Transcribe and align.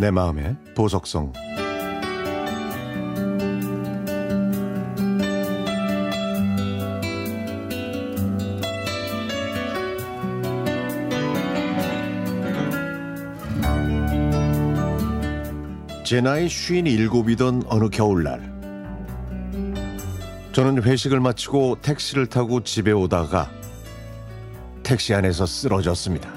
내 0.00 0.10
마음의 0.10 0.56
보석성 0.74 1.30
제 16.02 16.22
나이 16.22 16.48
쉰 16.48 16.86
일곱이던 16.86 17.64
어느 17.66 17.90
겨울날 17.90 18.40
저는 20.52 20.82
회식을 20.82 21.20
마치고 21.20 21.82
택시를 21.82 22.26
타고 22.26 22.64
집에 22.64 22.92
오다가 22.92 23.50
택시 24.82 25.12
안에서 25.12 25.44
쓰러졌습니다. 25.44 26.32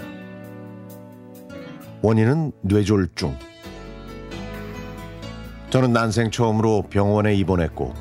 원인은 2.03 2.51
뇌졸중. 2.61 3.52
저는 5.73 5.91
난생 5.91 6.29
처음으로 6.29 6.83
병원에 6.87 7.33
입원했고 7.33 7.95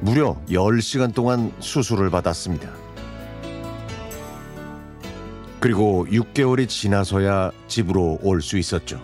무려 0.00 0.34
10시간 0.48 1.14
동안 1.14 1.52
수술을 1.60 2.08
받았습니다. 2.08 2.70
그리고 5.60 6.06
6개월이 6.08 6.66
지나서야 6.66 7.50
집으로 7.68 8.18
올 8.22 8.40
수 8.40 8.56
있었죠. 8.56 8.98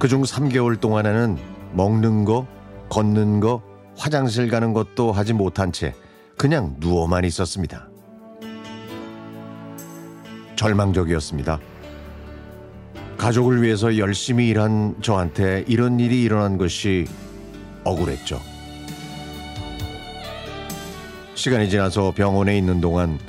그중 0.00 0.22
3개월 0.22 0.80
동안에는 0.80 1.38
먹는 1.74 2.24
거, 2.24 2.48
걷는 2.88 3.38
거, 3.38 3.62
화장실 3.96 4.48
가는 4.48 4.72
것도 4.72 5.12
하지 5.12 5.34
못한 5.34 5.70
채 5.70 5.94
그냥 6.36 6.74
누워만 6.80 7.24
있었습니다. 7.24 7.88
절망적이었습니다. 10.56 11.60
가족을 13.22 13.62
위해서 13.62 13.98
열심히 13.98 14.48
일한 14.48 14.96
저한테 15.00 15.64
이런 15.68 16.00
일이 16.00 16.24
일어난 16.24 16.58
것이 16.58 17.06
억울했죠. 17.84 18.40
시간이 21.36 21.70
지나서 21.70 22.14
병원에 22.16 22.58
있는 22.58 22.80
동안 22.80 23.20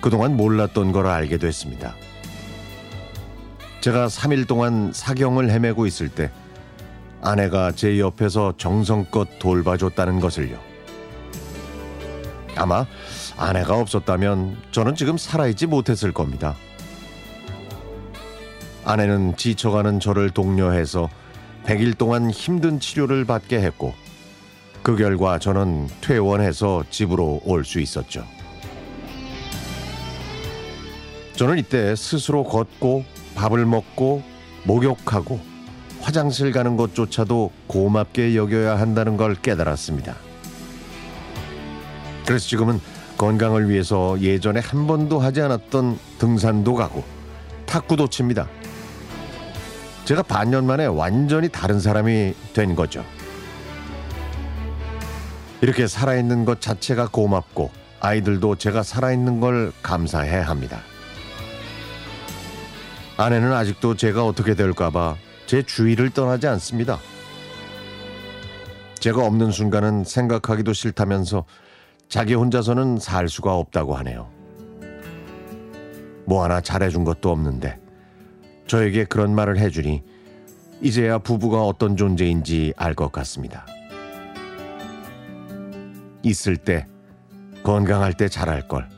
그동안 0.00 0.36
몰랐던 0.36 0.90
걸 0.90 1.06
알게 1.06 1.36
됐습니다. 1.36 1.94
제가 3.82 4.08
3일 4.08 4.48
동안 4.48 4.90
사경을 4.92 5.48
헤매고 5.48 5.86
있을 5.86 6.08
때 6.08 6.32
아내가 7.22 7.70
제 7.70 8.00
옆에서 8.00 8.54
정성껏 8.56 9.38
돌봐줬다는 9.38 10.18
것을요. 10.18 10.58
아마 12.56 12.84
아내가 13.36 13.78
없었다면 13.78 14.56
저는 14.72 14.96
지금 14.96 15.16
살아있지 15.16 15.68
못했을 15.68 16.10
겁니다. 16.10 16.56
아내는 18.84 19.36
지쳐가는 19.36 20.00
저를 20.00 20.30
독려해서 20.30 21.08
100일 21.64 21.96
동안 21.98 22.30
힘든 22.30 22.80
치료를 22.80 23.24
받게 23.24 23.60
했고 23.60 23.94
그 24.82 24.96
결과 24.96 25.38
저는 25.38 25.88
퇴원해서 26.00 26.84
집으로 26.90 27.40
올 27.44 27.64
수 27.64 27.80
있었죠. 27.80 28.24
저는 31.36 31.58
이때 31.58 31.94
스스로 31.96 32.44
걷고 32.44 33.04
밥을 33.34 33.64
먹고 33.66 34.22
목욕하고 34.64 35.40
화장실 36.00 36.52
가는 36.52 36.76
것조차도 36.76 37.50
고맙게 37.66 38.36
여겨야 38.36 38.78
한다는 38.78 39.16
걸 39.16 39.34
깨달았습니다. 39.34 40.16
그래서 42.26 42.46
지금은 42.46 42.80
건강을 43.18 43.68
위해서 43.68 44.18
예전에 44.20 44.60
한 44.60 44.86
번도 44.86 45.18
하지 45.18 45.42
않았던 45.42 45.98
등산도 46.18 46.74
가고 46.74 47.04
탁구도 47.66 48.08
칩니다. 48.08 48.48
제가 50.04 50.22
반년 50.22 50.66
만에 50.66 50.86
완전히 50.86 51.48
다른 51.48 51.78
사람이 51.78 52.34
된 52.52 52.74
거죠. 52.74 53.04
이렇게 55.60 55.86
살아있는 55.86 56.44
것 56.44 56.60
자체가 56.60 57.08
고맙고 57.08 57.70
아이들도 58.00 58.56
제가 58.56 58.82
살아있는 58.82 59.40
걸 59.40 59.72
감사해 59.82 60.38
합니다. 60.38 60.80
아내는 63.16 63.52
아직도 63.52 63.96
제가 63.96 64.24
어떻게 64.24 64.54
될까봐 64.54 65.16
제 65.46 65.62
주위를 65.62 66.10
떠나지 66.10 66.46
않습니다. 66.46 66.98
제가 68.94 69.24
없는 69.24 69.50
순간은 69.50 70.04
생각하기도 70.04 70.72
싫다면서 70.72 71.44
자기 72.08 72.34
혼자서는 72.34 72.98
살 72.98 73.28
수가 73.28 73.54
없다고 73.54 73.94
하네요. 73.96 74.28
뭐 76.24 76.44
하나 76.44 76.60
잘해준 76.60 77.04
것도 77.04 77.30
없는데 77.30 77.78
저에게 78.70 79.02
그런 79.02 79.34
말을 79.34 79.58
해주니 79.58 80.00
이제야 80.80 81.18
부부가 81.18 81.64
어떤 81.64 81.96
존재인지 81.96 82.72
알 82.76 82.94
것 82.94 83.10
같습니다. 83.10 83.66
있을 86.22 86.56
때, 86.56 86.86
건강할 87.64 88.12
때 88.14 88.28
잘할 88.28 88.68
걸. 88.68 88.88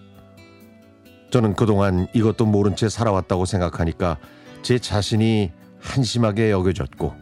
저는 1.31 1.55
그동안 1.55 2.07
이것도 2.13 2.45
모른 2.45 2.77
채 2.77 2.91
살아왔다고 2.91 3.47
생각하니까 3.47 4.19
제 4.61 4.79
자신이 4.79 5.53
한심하게 5.81 6.51
여겨졌고 6.51 7.15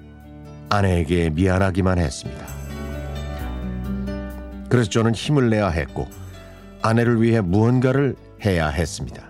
아내에게 0.71 1.31
미안하기만 1.31 1.99
했습니다. 1.99 2.49
그래서 4.69 4.91
저는 4.91 5.15
힘을 5.15 5.51
내야 5.51 5.69
했고 5.69 6.09
아내를 6.83 7.23
위해 7.23 7.41
무언가를 7.41 8.17
해야 8.45 8.71
했습니다. 8.71 9.29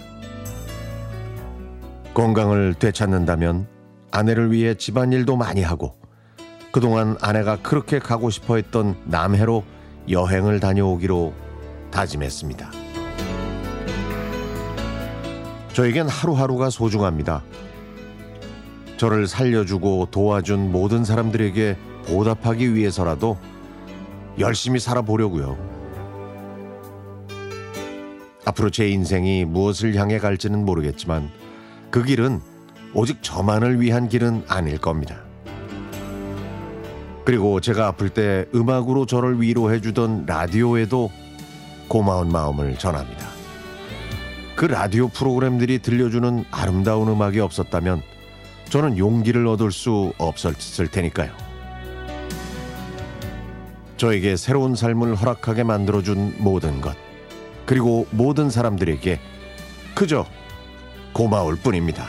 건강을 2.14 2.74
되찾는다면 2.74 3.66
아내를 4.10 4.50
위해 4.50 4.74
집안일도 4.74 5.36
많이 5.36 5.62
하고 5.62 5.96
그동안 6.72 7.16
아내가 7.20 7.56
그렇게 7.56 7.98
가고 7.98 8.30
싶어 8.30 8.56
했던 8.56 8.96
남해로 9.04 9.64
여행을 10.08 10.60
다녀오기로 10.60 11.32
다짐했습니다. 11.90 12.70
저에겐 15.72 16.08
하루하루가 16.08 16.70
소중합니다. 16.70 17.42
저를 18.96 19.26
살려주고 19.26 20.08
도와준 20.10 20.72
모든 20.72 21.04
사람들에게 21.04 21.76
보답하기 22.06 22.74
위해서라도 22.74 23.38
열심히 24.38 24.78
살아보려고요. 24.78 25.56
앞으로 28.44 28.70
제 28.70 28.88
인생이 28.88 29.44
무엇을 29.44 29.94
향해 29.94 30.18
갈지는 30.18 30.64
모르겠지만 30.64 31.30
그 31.90 32.04
길은 32.04 32.40
오직 32.94 33.22
저만을 33.22 33.80
위한 33.80 34.08
길은 34.08 34.44
아닐 34.48 34.78
겁니다. 34.78 35.16
그리고 37.24 37.60
제가 37.60 37.88
아플 37.88 38.08
때 38.08 38.46
음악으로 38.54 39.06
저를 39.06 39.40
위로해 39.40 39.80
주던 39.80 40.26
라디오에도 40.26 41.10
고마운 41.88 42.30
마음을 42.30 42.78
전합니다. 42.78 43.28
그 44.56 44.66
라디오 44.66 45.08
프로그램들이 45.08 45.80
들려주는 45.80 46.44
아름다운 46.50 47.08
음악이 47.08 47.40
없었다면 47.40 48.02
저는 48.68 48.98
용기를 48.98 49.46
얻을 49.46 49.72
수 49.72 50.12
없었을 50.18 50.88
테니까요. 50.88 51.32
저에게 53.96 54.36
새로운 54.36 54.74
삶을 54.74 55.14
허락하게 55.16 55.64
만들어준 55.64 56.36
모든 56.38 56.80
것, 56.80 56.96
그리고 57.66 58.06
모든 58.10 58.48
사람들에게 58.48 59.20
그저 59.94 60.24
고마울 61.12 61.56
뿐입니다. 61.56 62.06